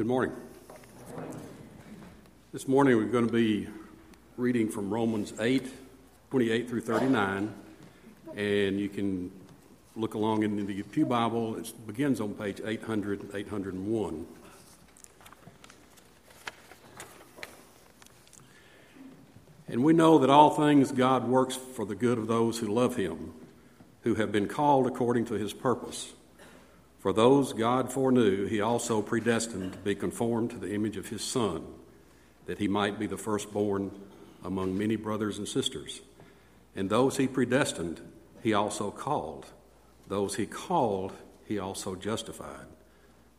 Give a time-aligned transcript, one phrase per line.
[0.00, 0.32] Good morning.
[2.54, 3.68] This morning we're going to be
[4.38, 5.62] reading from Romans 8,
[6.30, 7.52] 28 through 39,
[8.34, 9.30] and you can
[9.96, 11.56] look along in the Pew Bible.
[11.56, 14.26] It begins on page 800, 801.
[19.68, 22.96] And we know that all things God works for the good of those who love
[22.96, 23.34] Him,
[24.04, 26.14] who have been called according to His purpose.
[27.00, 31.24] For those God foreknew, He also predestined to be conformed to the image of His
[31.24, 31.64] Son,
[32.46, 33.90] that He might be the firstborn
[34.44, 36.02] among many brothers and sisters.
[36.76, 38.00] And those He predestined,
[38.42, 39.46] He also called.
[40.08, 41.12] Those He called,
[41.46, 42.66] He also justified.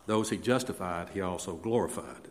[0.07, 2.30] Those He justified, He also glorified.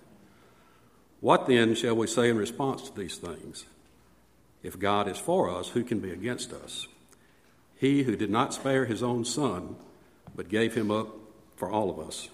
[1.20, 3.66] What then shall we say in response to these things?
[4.62, 6.88] If God is for us, who can be against us?
[7.76, 9.76] He who did not spare his own son,
[10.34, 11.08] but gave him up
[11.60, 12.28] for all of us,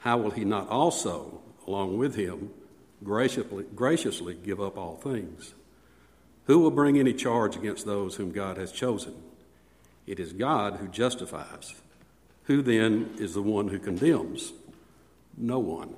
[0.00, 2.50] how will he not also, along with him,
[3.04, 5.54] graciously, graciously give up all things?
[6.46, 9.14] Who will bring any charge against those whom God has chosen?
[10.06, 11.74] It is God who justifies.
[12.44, 14.52] Who then is the one who condemns?
[15.36, 15.94] No one.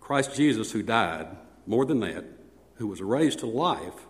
[0.00, 1.28] Christ Jesus, who died,
[1.66, 2.24] more than that,
[2.76, 4.06] who was raised to life,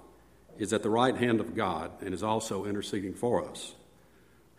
[0.56, 3.74] is at the right hand of God and is also interceding for us.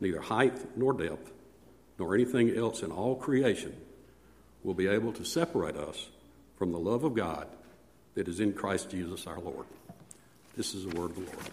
[0.00, 1.32] neither height nor depth,
[1.98, 3.74] nor anything else in all creation
[4.62, 6.08] will be able to separate us
[6.56, 7.48] from the love of God
[8.14, 9.66] that is in Christ Jesus our Lord.
[10.56, 11.50] This is the word of the Lord.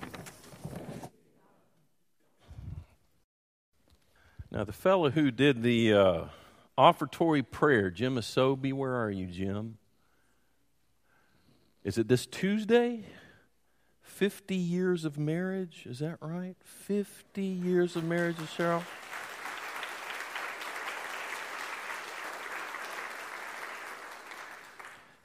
[4.49, 6.23] Now, the fellow who did the uh,
[6.77, 9.77] offertory prayer, Jim Asobi, where are you, Jim?
[11.83, 13.05] Is it this Tuesday?
[14.03, 16.55] 50 years of marriage, is that right?
[16.63, 18.83] 50 years of marriage with Cheryl?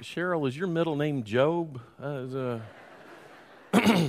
[0.00, 1.80] Cheryl, is your middle name Job?
[2.00, 2.60] Uh,
[3.74, 4.08] uh,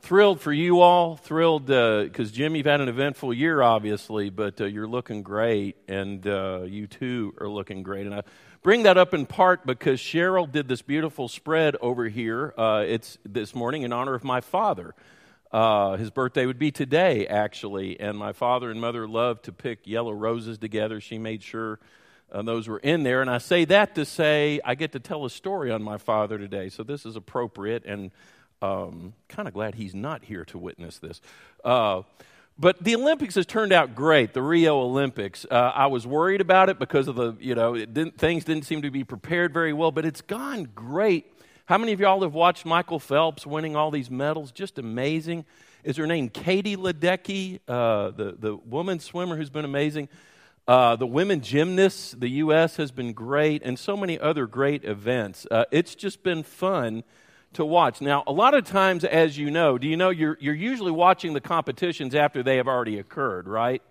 [0.00, 1.16] thrilled for you all.
[1.16, 5.76] Thrilled because uh, Jim, you've had an eventful year, obviously, but uh, you're looking great,
[5.88, 8.06] and uh, you too are looking great.
[8.06, 8.22] And I
[8.64, 12.54] bring that up in part because Cheryl did this beautiful spread over here.
[12.56, 14.94] Uh, it's this morning in honor of my father.
[15.52, 19.86] Uh, his birthday would be today, actually, and my father and mother loved to pick
[19.86, 20.98] yellow roses together.
[20.98, 21.78] She made sure
[22.32, 25.26] uh, those were in there, and I say that to say I get to tell
[25.26, 28.12] a story on my father today, so this is appropriate, and
[28.62, 31.20] um, kind of glad he's not here to witness this.
[32.56, 34.32] But the Olympics has turned out great.
[34.32, 35.44] The Rio Olympics.
[35.50, 38.82] Uh, I was worried about it because of the, you know, didn't, things didn't seem
[38.82, 41.26] to be prepared very well, but it's gone great.
[41.66, 44.52] How many of y'all have watched Michael Phelps winning all these medals?
[44.52, 45.44] Just amazing.
[45.82, 50.08] Is her name Katie Ledecky, uh, the, the woman swimmer who's been amazing?
[50.66, 52.76] Uh, the women gymnasts, the U.S.
[52.76, 55.46] has been great, and so many other great events.
[55.50, 57.02] Uh, it's just been fun
[57.54, 58.00] to watch.
[58.00, 61.32] Now, a lot of times, as you know, do you know you're, you're usually watching
[61.32, 63.82] the competitions after they have already occurred, right?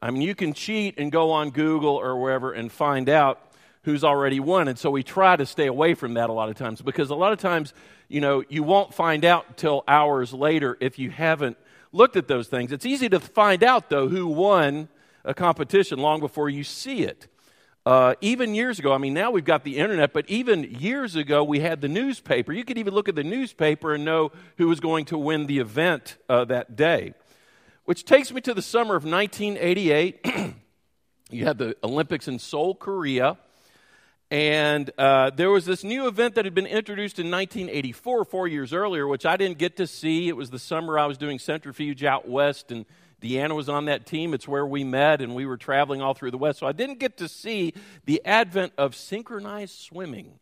[0.00, 3.40] I mean, you can cheat and go on Google or wherever and find out
[3.82, 4.68] who's already won.
[4.68, 7.14] And so we try to stay away from that a lot of times because a
[7.14, 7.74] lot of times,
[8.08, 11.56] you know, you won't find out till hours later if you haven't
[11.92, 12.72] looked at those things.
[12.72, 14.88] It's easy to find out, though, who won
[15.24, 17.28] a competition long before you see it.
[17.84, 21.42] Uh, even years ago, I mean, now we've got the internet, but even years ago,
[21.42, 22.52] we had the newspaper.
[22.52, 25.58] You could even look at the newspaper and know who was going to win the
[25.58, 27.14] event uh, that day.
[27.84, 30.54] Which takes me to the summer of 1988.
[31.30, 33.36] you had the Olympics in Seoul, Korea.
[34.30, 38.72] And uh, there was this new event that had been introduced in 1984, four years
[38.72, 40.28] earlier, which I didn't get to see.
[40.28, 42.86] It was the summer I was doing centrifuge out west and
[43.22, 44.34] Deanna was on that team.
[44.34, 46.58] It's where we met, and we were traveling all through the West.
[46.58, 47.72] So I didn't get to see
[48.04, 50.40] the advent of synchronized swimming,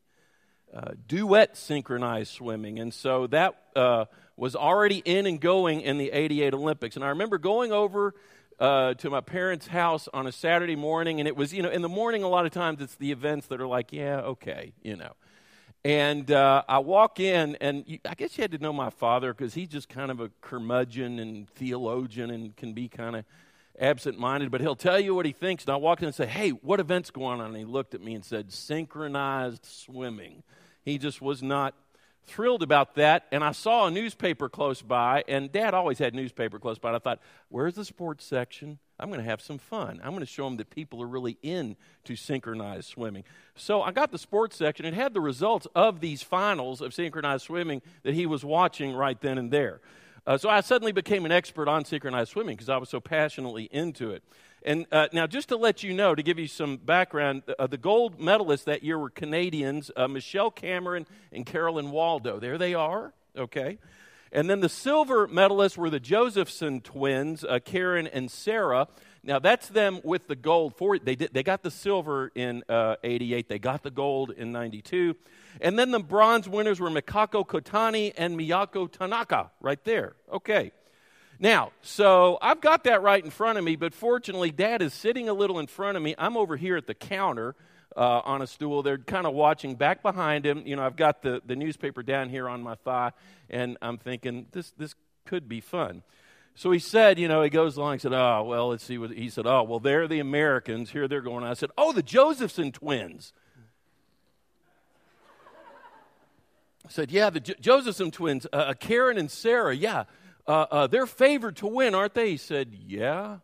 [0.75, 2.79] uh, duet synchronized swimming.
[2.79, 4.07] And so that uh,
[4.37, 6.97] was already in and going in the 88 Olympics.
[6.97, 8.15] And I remember going over
[8.59, 11.83] uh, to my parents' house on a Saturday morning, and it was, you know, in
[11.83, 14.97] the morning, a lot of times it's the events that are like, yeah, okay, you
[14.97, 15.13] know.
[15.85, 19.33] And uh, I walk in, and you, I guess you had to know my father
[19.33, 23.25] because he's just kind of a curmudgeon and theologian and can be kind of
[23.79, 25.65] absent minded, but he'll tell you what he thinks.
[25.65, 27.47] And I walked in and say, Hey, what event's going on?
[27.47, 30.43] And he looked at me and said, Synchronized swimming.
[30.85, 31.75] He just was not
[32.27, 33.27] thrilled about that.
[33.33, 36.91] And I saw a newspaper close by, and dad always had newspaper close by.
[36.91, 38.79] And I thought, Where's the sports section?
[39.01, 40.01] I'm going to have some fun.
[40.05, 43.25] I'm going to show them that people are really into synchronized swimming.
[43.57, 44.85] So I got the sports section.
[44.85, 49.21] It had the results of these finals of synchronized swimming that he was watching right
[49.21, 49.81] then and there.
[50.27, 53.65] Uh, so I suddenly became an expert on synchronized swimming because I was so passionately
[53.73, 54.23] into it.
[54.63, 57.79] And uh, now, just to let you know, to give you some background, uh, the
[57.79, 62.39] gold medalists that year were Canadians uh, Michelle Cameron and Carolyn Waldo.
[62.39, 63.79] There they are, okay?
[64.33, 68.87] And then the silver medalists were the Josephson twins, uh, Karen and Sarah.
[69.25, 70.77] Now that's them with the gold.
[70.77, 73.49] For they did, they got the silver in uh, '88.
[73.49, 75.17] They got the gold in '92.
[75.61, 80.15] And then the bronze winners were Mikako Kotani and Miyako Tanaka, right there.
[80.33, 80.73] Okay.
[81.43, 85.29] Now, so I've got that right in front of me, but fortunately, Dad is sitting
[85.29, 86.15] a little in front of me.
[86.19, 87.57] I'm over here at the counter
[87.97, 88.83] uh, on a stool.
[88.83, 90.63] They're kind of watching back behind him.
[90.67, 93.13] You know, I've got the, the newspaper down here on my thigh,
[93.49, 94.95] and I'm thinking, this, this
[95.25, 96.03] could be fun.
[96.55, 99.13] So he said, you know, he goes along, he said, oh, well, let's see what,
[99.13, 100.91] he said, oh, well, they're the Americans.
[100.91, 101.45] Here they're going.
[101.45, 103.33] I said, oh, the Josephson twins.
[106.85, 110.05] I said, yeah, the jo- Josephson twins, uh, uh, Karen and Sarah, yeah,
[110.47, 112.31] uh, uh, they're favored to win, aren't they?
[112.31, 113.39] He said, yeah.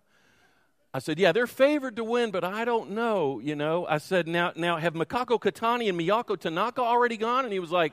[0.96, 3.86] I said, yeah, they're favored to win, but I don't know, you know.
[3.86, 7.44] I said, now, now have Mikako Kotani and Miyako Tanaka already gone?
[7.44, 7.92] And he was like,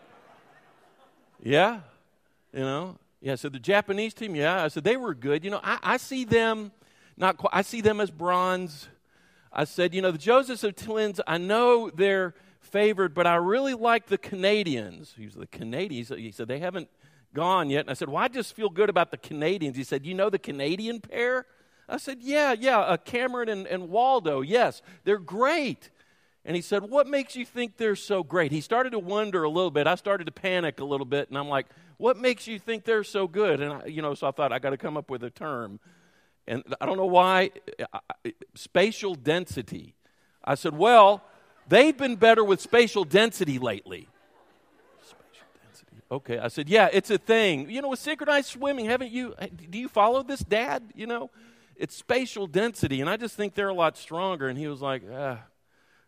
[1.41, 1.81] yeah,
[2.53, 2.97] you know.
[3.19, 4.63] Yeah, so the Japanese team, yeah.
[4.63, 5.44] I said, they were good.
[5.44, 6.71] You know, I, I see them,
[7.17, 8.88] not quite, I see them as bronze.
[9.51, 14.05] I said, you know, the Joseph twins, I know they're favored, but I really like
[14.05, 15.13] the Canadians.
[15.17, 16.07] He was the Canadians.
[16.07, 16.88] He said, they haven't
[17.33, 17.81] gone yet.
[17.81, 19.75] And I said, well, I just feel good about the Canadians.
[19.75, 21.45] He said, you know the Canadian pair?
[21.88, 25.89] I said, yeah, yeah, uh, Cameron and, and Waldo, yes, they're great.
[26.45, 28.51] And he said, What makes you think they're so great?
[28.51, 29.88] He started to wonder a little bit.
[29.88, 33.03] I started to panic a little bit, and I'm like, What makes you think they're
[33.03, 33.62] so good?
[33.62, 35.80] And, I, you know, so I thought, I got to come up with a term.
[36.45, 37.51] And I don't know why,
[38.56, 39.95] spatial density.
[40.44, 41.24] I said, Well,
[41.69, 44.09] they've been better with spatial density lately.
[45.01, 46.01] Spatial density.
[46.12, 46.39] Okay.
[46.39, 47.69] I said, Yeah, it's a thing.
[47.69, 49.33] You know, with synchronized swimming, haven't you,
[49.69, 50.83] do you follow this, Dad?
[50.94, 51.29] You know,
[51.77, 54.47] it's spatial density, and I just think they're a lot stronger.
[54.47, 55.39] And he was like, ah,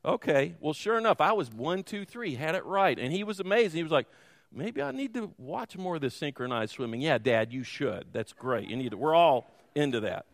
[0.04, 0.56] okay.
[0.60, 2.98] Well, sure enough, I was one, two, three, had it right.
[2.98, 3.78] And he was amazing.
[3.78, 4.08] He was like,
[4.52, 7.02] maybe I need to watch more of this synchronized swimming.
[7.02, 8.06] Yeah, Dad, you should.
[8.14, 8.70] That's great.
[8.70, 9.00] You need it.
[9.00, 10.26] We're all into that.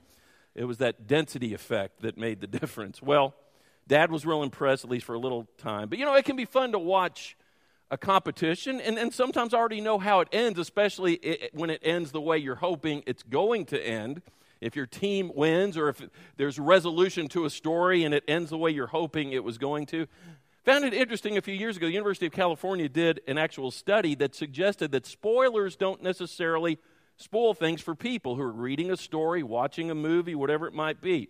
[0.54, 3.02] It was that density effect that made the difference.
[3.02, 3.34] Well,
[3.88, 5.90] Dad was real impressed, at least for a little time.
[5.90, 7.36] But you know, it can be fun to watch
[7.90, 11.82] a competition and, and sometimes I already know how it ends, especially it, when it
[11.84, 14.22] ends the way you're hoping it's going to end
[14.62, 16.02] if your team wins or if
[16.38, 19.88] there's resolution to a story and it ends the way you're hoping it was going
[19.88, 20.08] to.
[20.66, 24.14] Found it interesting a few years ago, the University of California did an actual study
[24.16, 26.78] that suggested that spoilers don't necessarily
[27.18, 31.02] spoil things for people who are reading a story, watching a movie, whatever it might
[31.02, 31.30] be.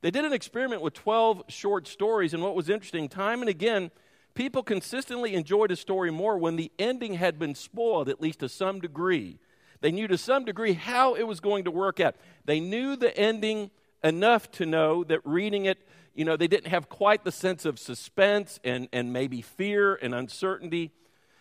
[0.00, 3.92] They did an experiment with 12 short stories, and what was interesting, time and again,
[4.34, 8.48] people consistently enjoyed a story more when the ending had been spoiled, at least to
[8.48, 9.38] some degree.
[9.84, 12.16] They knew to some degree how it was going to work out.
[12.46, 13.70] They knew the ending
[14.02, 15.76] enough to know that reading it,
[16.14, 20.14] you know, they didn't have quite the sense of suspense and, and maybe fear and
[20.14, 20.90] uncertainty.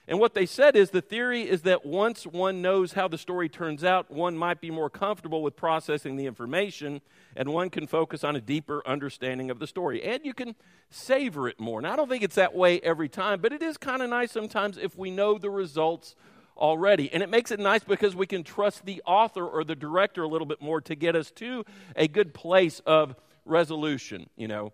[0.10, 3.48] And what they said is the theory is that once one knows how the story
[3.48, 7.00] turns out, one might be more comfortable with processing the information
[7.38, 10.04] and one can focus on a deeper understanding of the story.
[10.04, 10.56] And you can
[10.90, 11.82] savor it more.
[11.82, 14.34] Now, I don't think it's that way every time, but it is kind of nice
[14.34, 16.18] sometimes if we know the results
[16.58, 17.12] already.
[17.12, 20.28] And it makes it nice because we can trust the author or the director a
[20.28, 24.74] little bit more to get us to a good place of resolution, you know.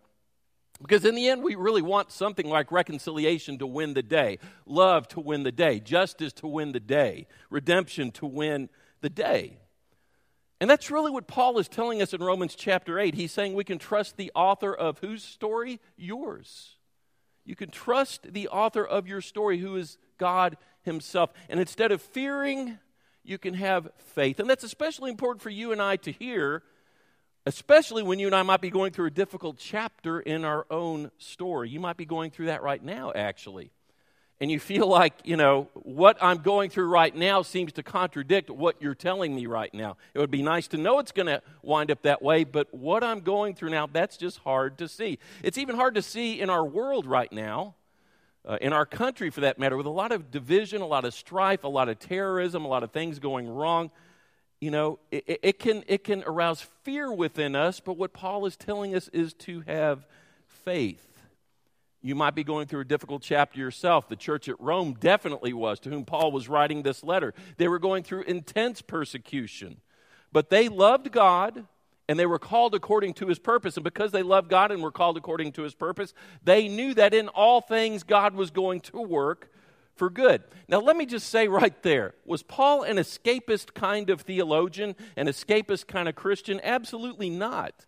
[0.81, 5.07] Because in the end, we really want something like reconciliation to win the day, love
[5.09, 8.69] to win the day, justice to win the day, redemption to win
[9.01, 9.57] the day.
[10.61, 13.13] And that's really what Paul is telling us in Romans chapter 8.
[13.13, 15.79] He's saying we can trust the author of whose story?
[15.97, 16.75] Yours.
[17.45, 21.31] You can trust the author of your story, who is God Himself.
[21.49, 22.77] And instead of fearing,
[23.23, 24.39] you can have faith.
[24.39, 26.61] And that's especially important for you and I to hear,
[27.47, 31.09] especially when you and I might be going through a difficult chapter in our own
[31.17, 31.69] story.
[31.69, 33.71] You might be going through that right now, actually
[34.41, 38.49] and you feel like, you know, what I'm going through right now seems to contradict
[38.49, 39.97] what you're telling me right now.
[40.13, 43.03] It would be nice to know it's going to wind up that way, but what
[43.03, 45.19] I'm going through now, that's just hard to see.
[45.43, 47.75] It's even hard to see in our world right now,
[48.49, 51.13] uh, in our country for that matter, with a lot of division, a lot of
[51.13, 53.91] strife, a lot of terrorism, a lot of things going wrong.
[54.59, 58.57] you know, it, it, can, it can arouse fear within us, but what Paul is
[58.57, 60.05] telling us is to have
[60.47, 61.05] faith.
[62.01, 64.09] You might be going through a difficult chapter yourself.
[64.09, 67.35] The church at Rome definitely was, to whom Paul was writing this letter.
[67.57, 69.79] They were going through intense persecution,
[70.31, 71.65] but they loved God
[72.09, 73.77] and they were called according to his purpose.
[73.77, 77.13] And because they loved God and were called according to his purpose, they knew that
[77.13, 79.51] in all things God was going to work
[79.95, 80.41] for good.
[80.67, 85.27] Now, let me just say right there was Paul an escapist kind of theologian, an
[85.27, 86.59] escapist kind of Christian?
[86.63, 87.85] Absolutely not.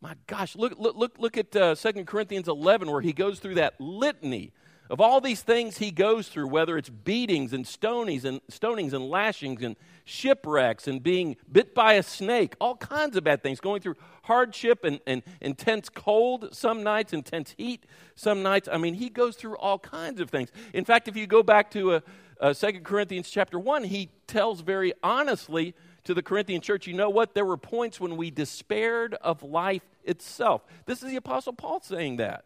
[0.00, 3.54] My gosh, look, look, look, look at uh, 2 Corinthians 11, where he goes through
[3.54, 4.52] that litany
[4.90, 9.08] of all these things he goes through, whether it's beatings and stonings and stonings and
[9.08, 13.80] lashings and shipwrecks and being bit by a snake, all kinds of bad things, going
[13.80, 18.68] through hardship and, and intense cold some nights, intense heat some nights.
[18.70, 20.50] I mean, he goes through all kinds of things.
[20.74, 22.00] In fact, if you go back to uh,
[22.40, 25.74] uh, 2 Corinthians chapter 1, he tells very honestly
[26.04, 27.32] to the Corinthian church, you know what?
[27.32, 30.62] There were points when we despaired of life itself.
[30.84, 32.44] This is the Apostle Paul saying that.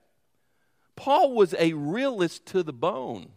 [0.99, 3.29] Paul was a realist to the bone.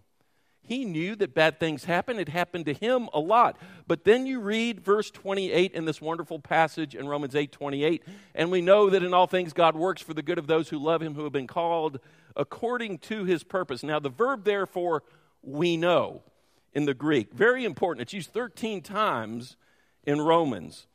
[0.63, 2.19] He knew that bad things happen.
[2.19, 3.55] It happened to him a lot.
[3.85, 8.03] But then you read verse 28 in this wonderful passage in Romans 8 28,
[8.33, 10.79] and we know that in all things God works for the good of those who
[10.79, 11.99] love him, who have been called
[12.35, 13.83] according to his purpose.
[13.83, 15.03] Now, the verb, therefore,
[15.43, 16.23] we know
[16.73, 18.01] in the Greek, very important.
[18.01, 19.55] It's used 13 times
[20.03, 20.87] in Romans.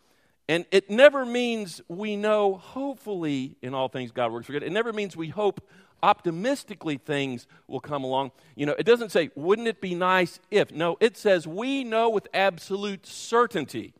[0.48, 4.64] And it never means we know, hopefully, in all things God works for good.
[4.64, 5.60] It never means we hope
[6.02, 8.32] optimistically things will come along.
[8.54, 10.72] You know, it doesn't say, wouldn't it be nice if?
[10.72, 13.94] No, it says, we know with absolute certainty.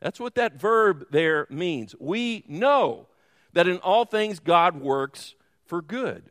[0.00, 1.94] That's what that verb there means.
[1.98, 3.06] We know
[3.52, 5.34] that in all things God works
[5.64, 6.24] for good.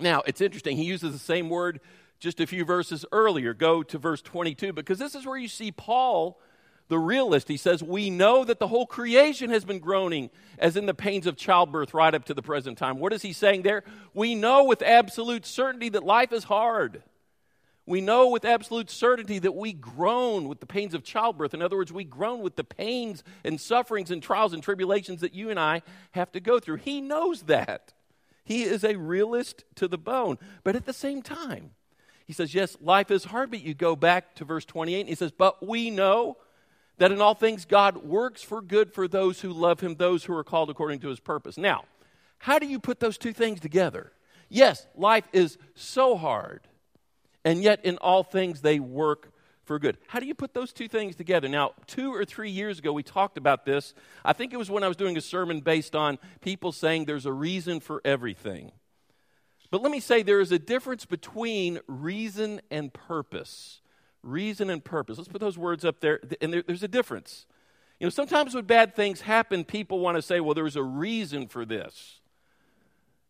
[0.00, 0.76] Now, it's interesting.
[0.76, 1.80] He uses the same word
[2.18, 3.54] just a few verses earlier.
[3.54, 6.40] Go to verse 22 because this is where you see Paul
[6.88, 7.48] the realist.
[7.48, 11.26] He says, We know that the whole creation has been groaning as in the pains
[11.26, 12.98] of childbirth right up to the present time.
[12.98, 13.84] What is he saying there?
[14.12, 17.02] We know with absolute certainty that life is hard.
[17.86, 21.52] We know with absolute certainty that we groan with the pains of childbirth.
[21.52, 25.34] In other words, we groan with the pains and sufferings and trials and tribulations that
[25.34, 26.76] you and I have to go through.
[26.76, 27.92] He knows that.
[28.42, 30.38] He is a realist to the bone.
[30.62, 31.72] But at the same time,
[32.26, 35.14] he says, Yes, life is hard, but you go back to verse 28, and he
[35.14, 36.38] says, But we know
[36.98, 40.34] that in all things God works for good for those who love him, those who
[40.34, 41.58] are called according to his purpose.
[41.58, 41.84] Now,
[42.38, 44.12] how do you put those two things together?
[44.48, 46.60] Yes, life is so hard,
[47.44, 49.32] and yet in all things they work
[49.64, 49.96] for good.
[50.08, 51.48] How do you put those two things together?
[51.48, 53.94] Now, two or three years ago, we talked about this.
[54.24, 57.26] I think it was when I was doing a sermon based on people saying there's
[57.26, 58.72] a reason for everything.
[59.70, 63.80] But let me say there is a difference between reason and purpose
[64.24, 65.18] reason and purpose.
[65.18, 67.46] Let's put those words up there, and there, there's a difference.
[68.00, 71.46] You know, sometimes when bad things happen, people want to say, well, there's a reason
[71.46, 72.20] for this.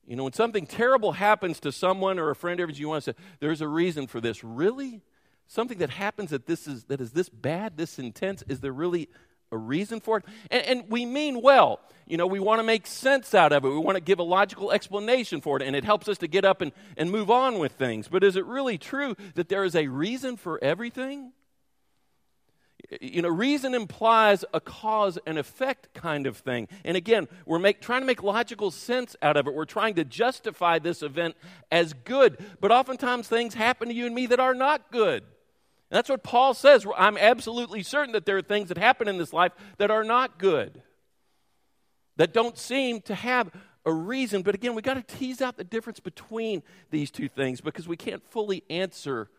[0.07, 3.13] You know, when something terrible happens to someone or a friend yours, you want to
[3.13, 4.45] say, there's a reason for this.
[4.45, 5.03] Really?
[5.47, 9.09] Something that happens that this is that is this bad, this intense, is there really
[9.54, 10.25] a reason for it.
[10.50, 11.80] And, and, we mean well.
[12.06, 13.68] You know, we want to make sense out of it.
[13.68, 16.44] We want to give a logical explanation for it, and it helps us to get
[16.44, 18.08] up and, and move on with things.
[18.08, 21.32] But is it really true that there is a reason for everything?
[23.00, 26.68] You know, reason implies a cause and effect kind of thing.
[26.84, 29.54] And again, we're make, trying to make logical sense out of it.
[29.54, 31.37] We're trying to justify this event
[31.73, 32.37] as good.
[32.61, 35.25] But oftentimes things happen to you and me that are not good.
[35.95, 36.85] That's what Paul says.
[36.97, 40.41] I'm absolutely certain that there are things that happen in this life that are not
[40.41, 40.83] good,
[42.17, 43.53] that don't seem to have
[43.87, 44.43] a reason.
[44.43, 47.97] But again, we've got to tease out the difference between these two things because we
[47.97, 49.31] can't fully answer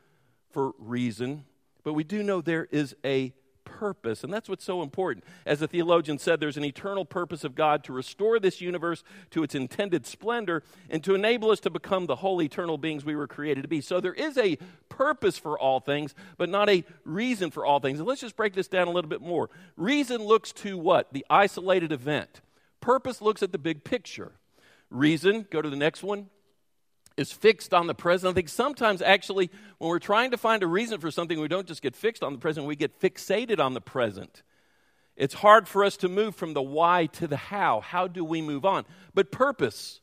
[0.50, 1.44] for reason,
[1.84, 3.34] but we do know there is a
[3.76, 4.24] purpose.
[4.24, 5.26] And that's what's so important.
[5.46, 9.44] As the theologian said, there's an eternal purpose of God to restore this universe to
[9.44, 13.28] its intended splendor and to enable us to become the whole eternal beings we were
[13.28, 13.82] created to be.
[13.82, 18.00] So there is a purpose for all things, but not a reason for all things.
[18.00, 19.50] And let's just break this down a little bit more.
[19.76, 21.12] Reason looks to what?
[21.12, 22.42] The isolated event.
[22.80, 24.32] Purpose looks at the big picture.
[24.90, 26.30] Reason, go to the next one,
[27.18, 28.32] is fixed on the present.
[28.32, 31.68] I think sometimes, actually, when we're trying to find a reason for something, we don't
[31.68, 34.44] just get fixed on the present, we get fixated on the present.
[35.16, 37.80] It's hard for us to move from the why to the how.
[37.80, 38.86] How do we move on?
[39.14, 40.02] But purpose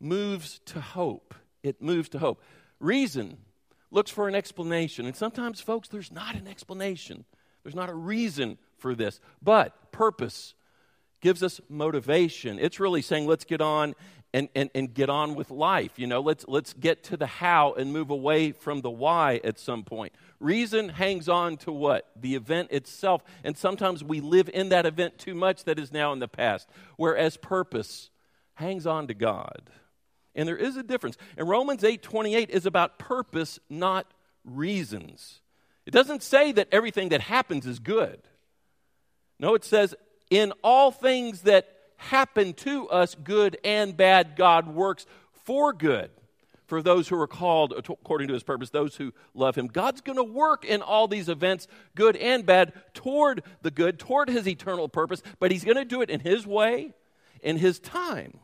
[0.00, 1.34] moves to hope.
[1.62, 2.42] It moves to hope.
[2.78, 3.36] Reason
[3.90, 5.04] looks for an explanation.
[5.04, 7.24] And sometimes, folks, there's not an explanation,
[7.62, 9.20] there's not a reason for this.
[9.42, 10.54] But purpose
[11.20, 12.58] gives us motivation.
[12.58, 13.94] It's really saying, let's get on
[14.32, 15.98] and, and, and get on with life.
[15.98, 19.58] You know, let's, let's get to the how and move away from the why at
[19.58, 20.12] some point.
[20.38, 22.10] Reason hangs on to what?
[22.16, 23.22] The event itself.
[23.44, 26.68] And sometimes we live in that event too much that is now in the past.
[26.96, 28.10] Whereas purpose
[28.54, 29.70] hangs on to God.
[30.34, 31.16] And there is a difference.
[31.36, 34.06] And Romans 8 28 is about purpose, not
[34.44, 35.40] reasons.
[35.86, 38.22] It doesn't say that everything that happens is good.
[39.40, 39.94] No, it says,
[40.30, 45.04] in all things that happen to us, good and bad, God works
[45.44, 46.10] for good
[46.70, 49.66] for those who are called according to his purpose, those who love him.
[49.66, 54.28] God's going to work in all these events, good and bad, toward the good, toward
[54.28, 56.94] his eternal purpose, but he's going to do it in his way,
[57.42, 58.38] in his time.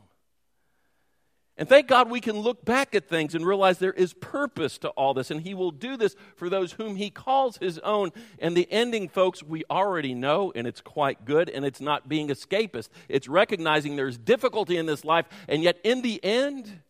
[1.59, 4.89] And thank God we can look back at things and realize there is purpose to
[4.89, 5.31] all this.
[5.31, 8.11] And He will do this for those whom He calls His own.
[8.37, 11.49] And the ending, folks, we already know, and it's quite good.
[11.49, 15.25] And it's not being escapist, it's recognizing there's difficulty in this life.
[15.47, 16.81] And yet, in the end,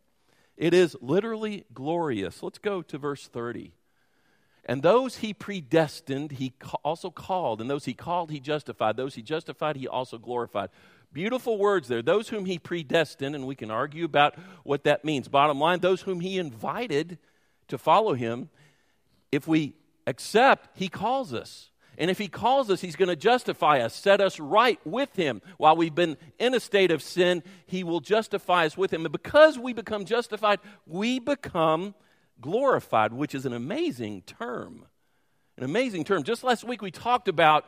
[0.58, 2.44] it is literally glorious.
[2.44, 3.72] Let's go to verse 30.
[4.66, 7.62] And those he predestined, he also called.
[7.62, 8.98] And those he called, he justified.
[8.98, 10.72] Those he justified, he also glorified.
[11.14, 12.02] Beautiful words there.
[12.02, 15.28] Those whom he predestined, and we can argue about what that means.
[15.28, 17.18] Bottom line, those whom he invited
[17.70, 18.50] to follow him,
[19.32, 19.74] if we
[20.06, 21.72] accept, he calls us.
[21.98, 25.42] And if he calls us, he's going to justify us, set us right with him.
[25.58, 29.04] While we've been in a state of sin, he will justify us with him.
[29.04, 31.96] And because we become justified, we become
[32.40, 34.86] glorified, which is an amazing term.
[35.58, 36.22] An amazing term.
[36.22, 37.66] Just last week, we talked about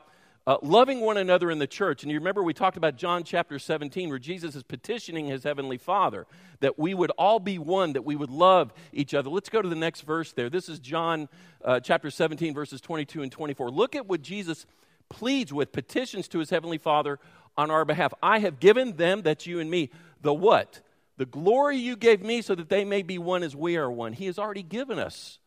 [0.49, 2.01] uh, loving one another in the church.
[2.01, 5.77] And you remember we talked about John chapter 17, where Jesus is petitioning his heavenly
[5.77, 6.25] Father
[6.61, 9.29] that we would all be one, that we would love each other.
[9.29, 10.49] Let's go to the next verse there.
[10.49, 11.29] This is John
[11.63, 13.69] uh, chapter 17, verses 22 and 24.
[13.69, 14.65] Look at what Jesus
[15.07, 17.19] pleads with, petitions to his heavenly Father
[17.55, 18.11] on our behalf.
[18.23, 20.81] I have given them, that's you and me, the what?
[21.17, 24.13] The glory you gave me so that they may be one as we are one.
[24.13, 25.37] He has already given us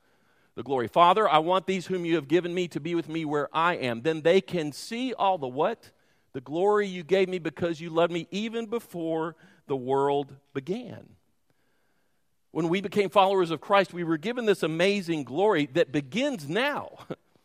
[0.54, 0.88] the glory.
[0.88, 3.74] Father, I want these whom you have given me to be with me where I
[3.74, 4.02] am.
[4.02, 5.90] Then they can see all the what?
[6.32, 11.08] The glory you gave me because you loved me even before the world began.
[12.50, 16.98] When we became followers of Christ, we were given this amazing glory that begins now,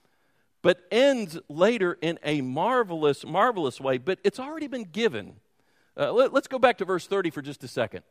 [0.62, 3.98] but ends later in a marvelous, marvelous way.
[3.98, 5.36] But it's already been given.
[5.96, 8.04] Uh, let, let's go back to verse 30 for just a second.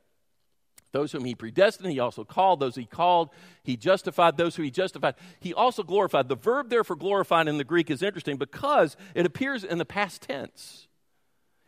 [0.96, 2.58] Those whom he predestined, he also called.
[2.58, 3.28] Those he called,
[3.62, 4.38] he justified.
[4.38, 6.30] Those who he justified, he also glorified.
[6.30, 9.84] The verb there for glorified in the Greek is interesting because it appears in the
[9.84, 10.88] past tense.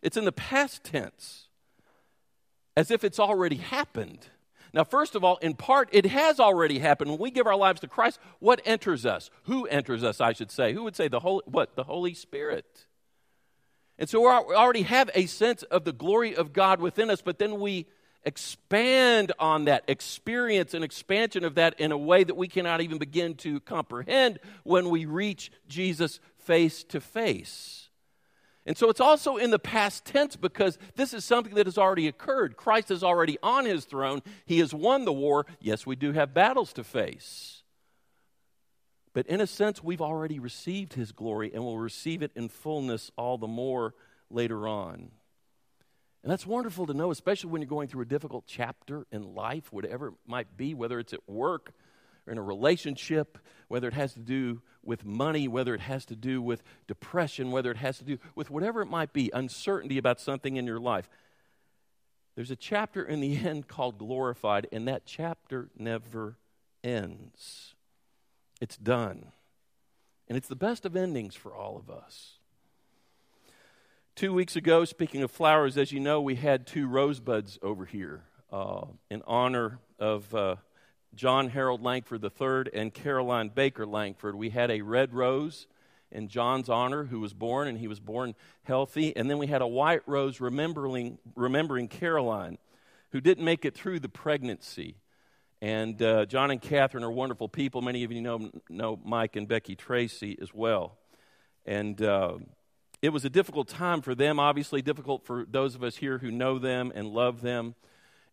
[0.01, 1.49] It's in the past tense,
[2.75, 4.31] as if it's already happened.
[4.73, 7.11] Now, first of all, in part, it has already happened.
[7.11, 9.29] When we give our lives to Christ, what enters us?
[9.43, 10.73] Who enters us, I should say?
[10.73, 11.77] Who would say the Holy, what?
[11.77, 12.87] The Holy Spirit.
[13.99, 17.38] And so we already have a sense of the glory of God within us, but
[17.38, 17.88] then we
[18.24, 22.98] expand on that, experience an expansion of that in a way that we cannot even
[22.98, 27.88] begin to comprehend when we reach Jesus face to face.
[28.66, 32.07] And so it's also in the past tense because this is something that has already
[32.07, 32.57] occurred.
[32.57, 35.46] Christ is already on his throne, he has won the war.
[35.59, 37.62] Yes, we do have battles to face.
[39.14, 43.11] But in a sense, we've already received his glory and will receive it in fullness
[43.16, 43.94] all the more
[44.31, 45.12] later on.
[46.22, 49.72] And that's wonderful to know, especially when you're going through a difficult chapter in life,
[49.72, 51.72] whatever it might be, whether it's at work
[52.26, 56.16] or in a relationship, whether it has to do with money, whether it has to
[56.16, 60.20] do with depression, whether it has to do with whatever it might be, uncertainty about
[60.20, 61.09] something in your life.
[62.35, 66.37] There's a chapter in the end called Glorified, and that chapter never
[66.83, 67.74] ends.
[68.61, 69.33] It's done.
[70.28, 72.38] And it's the best of endings for all of us.
[74.18, 78.24] Two weeks ago, speaking of flowers, as you know, we had two rosebuds over here
[78.50, 80.57] uh, in honor of uh,
[81.14, 84.35] John Harold Langford III and Caroline Baker Langford.
[84.35, 85.68] We had a red rose
[86.11, 89.16] in John's honor, who was born, and he was born healthy.
[89.16, 92.59] And then we had a white rose remembering, remembering Caroline,
[93.12, 94.96] who didn't make it through the pregnancy.
[95.62, 97.83] And uh, John and Catherine are wonderful people.
[97.83, 100.98] Many of you know, know Mike and Becky Tracy as well.
[101.64, 102.38] And uh,
[103.00, 106.30] it was a difficult time for them, obviously, difficult for those of us here who
[106.30, 107.74] know them and love them.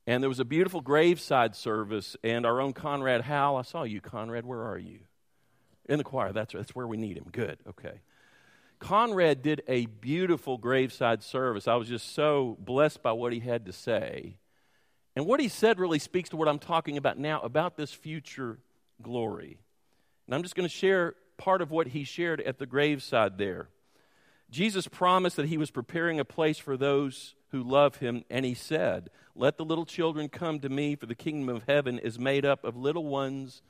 [0.08, 3.58] And there was a beautiful graveside service, and our own Conrad Howell.
[3.58, 4.46] I saw you, Conrad.
[4.46, 5.00] Where are you?
[5.88, 6.32] In the choir.
[6.32, 7.26] That's, that's where we need him.
[7.32, 7.58] Good.
[7.68, 8.02] Okay.
[8.80, 11.68] Conrad did a beautiful graveside service.
[11.68, 14.38] I was just so blessed by what he had to say.
[15.16, 18.60] And what he said really speaks to what I'm talking about now about this future
[19.02, 19.60] glory.
[20.28, 23.70] And I'm just going to share part of what he shared at the graveside there.
[24.50, 28.54] Jesus promised that he was preparing a place for those who love him, and he
[28.54, 32.46] said, Let the little children come to me, for the kingdom of heaven is made
[32.46, 33.62] up of little ones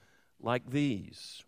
[0.41, 1.43] like these.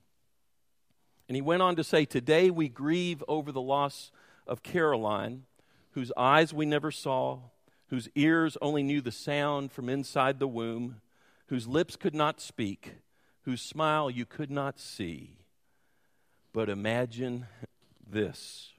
[1.27, 4.11] And he went on to say, Today we grieve over the loss
[4.45, 5.43] of Caroline,
[5.91, 7.39] whose eyes we never saw,
[7.89, 11.01] whose ears only knew the sound from inside the womb,
[11.47, 12.95] whose lips could not speak,
[13.43, 15.37] whose smile you could not see.
[16.53, 17.47] But imagine
[18.09, 18.73] this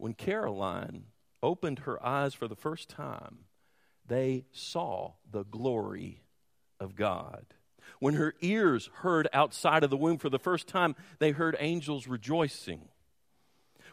[0.00, 1.04] when Caroline
[1.42, 3.40] opened her eyes for the first time,
[4.06, 6.22] they saw the glory
[6.78, 7.46] of God.
[7.98, 12.06] When her ears heard outside of the womb for the first time, they heard angels
[12.06, 12.88] rejoicing.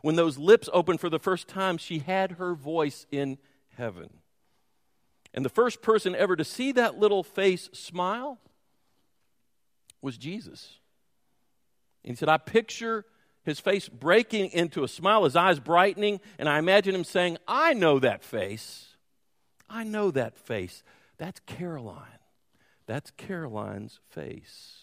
[0.01, 3.37] When those lips opened for the first time, she had her voice in
[3.75, 4.09] heaven.
[5.33, 8.39] And the first person ever to see that little face smile
[10.01, 10.77] was Jesus.
[12.03, 13.05] And he said, I picture
[13.47, 17.73] his face breaking into a smile, his eyes brightening, and I imagine him saying, I
[17.73, 18.89] know that face.
[19.69, 20.83] I know that face.
[21.17, 22.19] That's Caroline.
[22.87, 24.79] That's Caroline's face.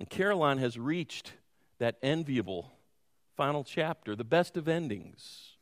[0.00, 1.32] And Caroline has reached
[1.78, 2.72] that enviable
[3.36, 5.52] final chapter, the best of endings.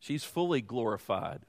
[0.00, 1.42] She's fully glorified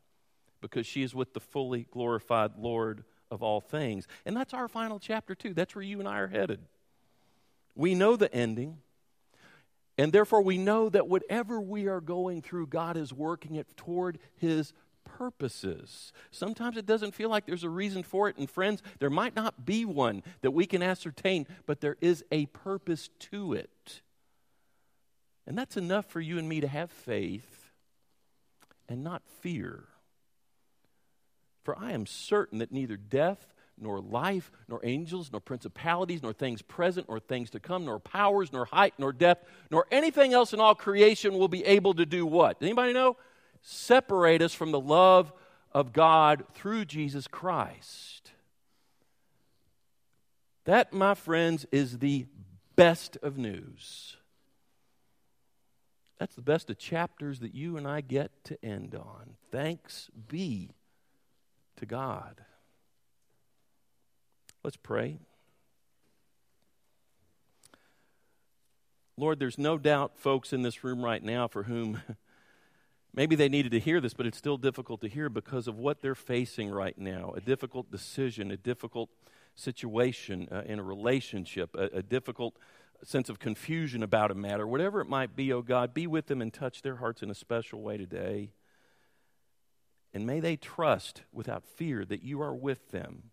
[0.61, 4.07] because she is with the fully glorified Lord of all things.
[4.27, 5.55] And that's our final chapter, too.
[5.55, 6.59] That's where you and I are headed.
[7.75, 8.77] We know the ending.
[9.97, 14.17] And therefore, we know that whatever we are going through, God is working it toward
[14.37, 14.73] His
[15.05, 16.11] purposes.
[16.31, 18.37] Sometimes it doesn't feel like there's a reason for it.
[18.37, 22.47] And, friends, there might not be one that we can ascertain, but there is a
[22.47, 24.01] purpose to it.
[25.45, 27.69] And that's enough for you and me to have faith
[28.89, 29.83] and not fear.
[31.63, 36.61] For I am certain that neither death, nor life, nor angels, nor principalities, nor things
[36.61, 40.59] present, nor things to come, nor powers, nor height, nor depth, nor anything else in
[40.59, 42.57] all creation will be able to do what?
[42.61, 43.17] Anybody know?
[43.61, 45.31] Separate us from the love
[45.71, 48.31] of God through Jesus Christ.
[50.65, 52.25] That, my friends, is the
[52.75, 54.17] best of news.
[56.19, 59.35] That's the best of chapters that you and I get to end on.
[59.51, 60.71] Thanks be
[61.77, 62.45] to God.
[64.63, 65.19] Let's pray.
[69.17, 72.01] Lord, there's no doubt folks in this room right now for whom
[73.13, 76.01] maybe they needed to hear this, but it's still difficult to hear because of what
[76.01, 79.09] they're facing right now a difficult decision, a difficult
[79.53, 82.57] situation uh, in a relationship, a, a difficult
[83.03, 86.41] sense of confusion about a matter, whatever it might be, oh God, be with them
[86.41, 88.53] and touch their hearts in a special way today.
[90.13, 93.31] And may they trust without fear that you are with them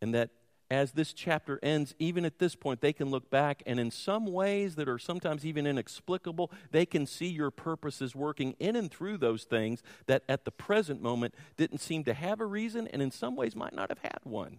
[0.00, 0.30] and that
[0.70, 4.26] as this chapter ends, even at this point, they can look back and in some
[4.26, 9.16] ways that are sometimes even inexplicable, they can see your purposes working in and through
[9.16, 13.10] those things that at the present moment didn't seem to have a reason and in
[13.10, 14.58] some ways might not have had one.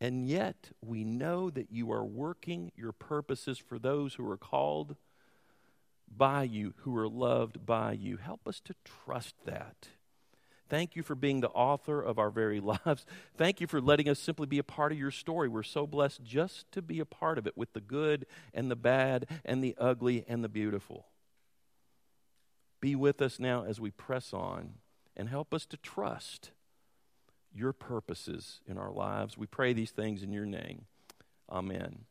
[0.00, 4.96] And yet, we know that you are working your purposes for those who are called
[6.14, 8.16] by you, who are loved by you.
[8.16, 9.88] Help us to trust that.
[10.74, 13.06] Thank you for being the author of our very lives.
[13.36, 15.48] Thank you for letting us simply be a part of your story.
[15.48, 18.74] We're so blessed just to be a part of it with the good and the
[18.74, 21.06] bad and the ugly and the beautiful.
[22.80, 24.74] Be with us now as we press on
[25.16, 26.50] and help us to trust
[27.52, 29.38] your purposes in our lives.
[29.38, 30.86] We pray these things in your name.
[31.48, 32.06] Amen.